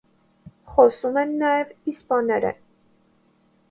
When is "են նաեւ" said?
1.25-1.95